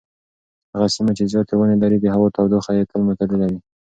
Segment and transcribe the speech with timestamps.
[0.73, 3.59] هغه سیمه چې زیاتې ونې لري د هوا تودوخه یې تل معتدله وي.